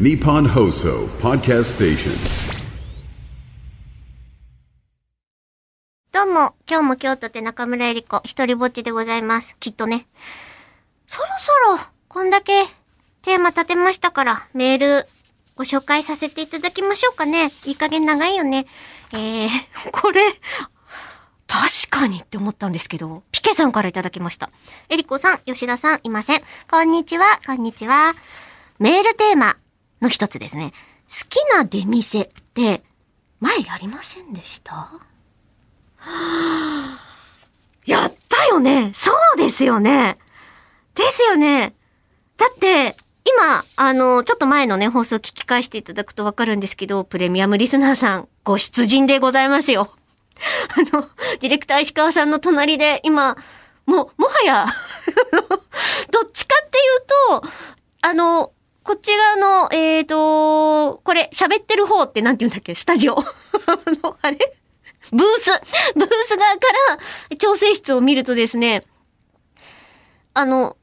[0.00, 2.12] Nippon Hoso Podcast Station.
[6.12, 9.54] どうも、今日も京都で中村えり子、一人ぼっちでございます。
[9.60, 10.06] きっとね。
[11.06, 11.78] そろそろ、
[12.08, 12.64] こんだけ
[13.20, 15.06] テーマ立てましたから、メール
[15.56, 17.50] ご紹介させていただきましょうかね。
[17.66, 18.64] いい加減長いよね。
[19.12, 19.50] えー、
[19.92, 20.22] これ、
[21.46, 24.48] 確かにって思ったんですけど、ピケさんからいただきました。
[24.88, 26.42] えりこさん、吉田さん、いません。
[26.70, 28.14] こんにちは、こんにちは。
[28.78, 29.58] メールテーマ
[30.02, 30.72] の一つですね。
[31.08, 32.82] 好きな出店って、
[33.40, 34.90] 前やりませんでした？
[37.86, 40.16] やったよねそうですよね
[40.94, 41.74] ですよね
[42.36, 49.92] だって、今、あの、ちょっと前のね、放送聞き返していただくとわかるんですけど、プレミアムリスナーさん、ご出陣でございますよ。
[50.76, 51.08] あの、
[51.40, 53.36] ディレクター石川さんの隣で、今、
[53.86, 54.66] もう、もはや、
[56.10, 56.80] どっちかってい
[57.38, 57.48] うと、
[58.02, 58.52] あの、
[58.92, 59.10] こっち
[59.40, 62.74] 側の、えーと、これ、喋ってる方ってなんて言うんだっけ？
[62.74, 63.14] スタジオ。
[64.04, 64.36] の、あれ？
[65.10, 65.50] ブース
[65.94, 66.60] ブース側か
[67.30, 68.84] ら調整室を見るとですね、
[70.34, 70.76] あの、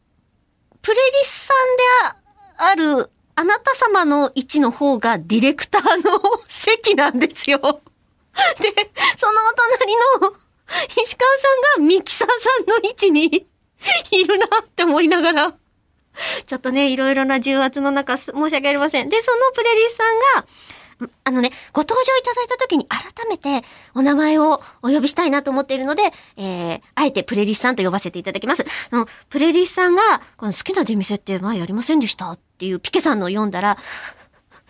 [0.81, 7.59] プレリスさんであるあなた様の位置の方がディレクターの 席なんですよ。
[7.59, 7.63] で、
[9.19, 10.33] そのお隣の
[11.03, 11.31] 石川
[11.75, 13.25] さんがミキサーさんの位置に
[14.09, 15.53] いるなって思いながら、
[16.45, 19.09] ちょっとね、いろいろな重圧の中、申し訳ありません。
[19.09, 20.47] で、そのプレリスさんが、
[21.23, 23.65] あのね、ご登場いただいた時に改めて
[23.95, 26.03] お名前をお呼びしたいなと思っているので、
[26.35, 28.65] えー、あえてプレリスさんと呼ばせていただきます。
[28.91, 30.02] あの、プレリスさんが、
[30.35, 33.77] この好きな出店って前やりませんでしたっていうピケさんのを読んだら、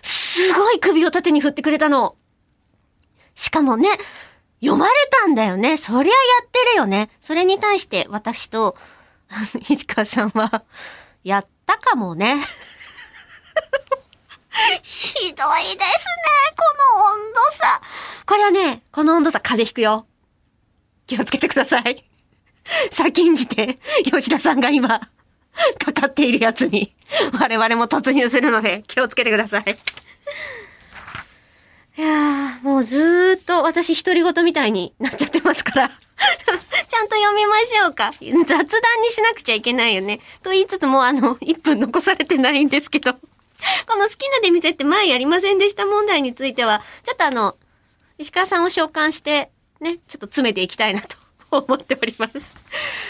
[0.01, 2.15] すごい首を縦に振ってくれたの。
[3.33, 3.89] しかもね、
[4.61, 5.77] 読まれたんだよね。
[5.77, 7.09] そりゃやってるよね。
[7.21, 8.75] それに対して私と、
[9.69, 10.63] 石川さんは、
[11.23, 12.43] やったかもね。
[14.83, 15.43] ひどいですね、
[16.55, 16.63] こ
[16.97, 17.81] の温度差。
[18.25, 20.05] これはね、この温度差風邪ひくよ。
[21.07, 22.05] 気をつけてください。
[22.91, 24.99] 先んじて、吉田さんが今、
[25.83, 26.95] かかっているやつに、
[27.39, 29.63] 我々も突入するので、気をつけてください。
[31.97, 35.91] いやー、もうずーっと私独り言みたいになっちゃってますから。
[36.99, 38.11] ちゃんと読みましょうか。
[38.11, 40.19] 雑談にしなくちゃいけないよね。
[40.43, 43.13] と言いつつも、あの、1分残されてないんですけど。
[43.13, 43.19] こ
[43.95, 47.55] の好きな出店って前やりませんでした問題については、ちょっとあの、
[48.17, 49.49] 石川さんを召喚して、
[49.79, 51.15] ね、ちょっと詰めていきたいなと
[51.65, 52.53] 思っております。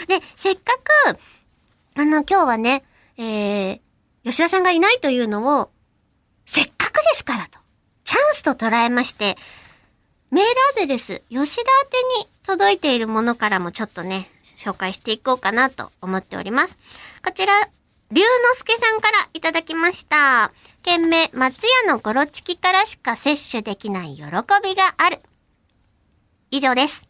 [0.06, 1.18] で、せっかく、
[1.96, 2.84] あの、今日はね、
[3.16, 3.80] えー、
[4.24, 5.70] 吉田さんがいないというのを、
[6.46, 7.58] せっかくですからと、
[8.04, 9.36] チャンスと捉えまして、
[10.80, 16.78] でです、吉田宛に届いているものからもちょっとね、紹介していこうかなと思っております。
[17.22, 17.52] こちら、
[18.10, 20.52] 龍之介さんからいただきました。
[20.82, 24.24] 件名、松屋のゴロチキからしか摂取できない喜び
[24.74, 25.20] がある。
[26.50, 27.09] 以上です。